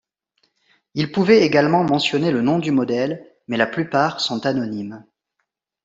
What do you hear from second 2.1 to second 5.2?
le nom du modèle, mais la plupart sont anonymes.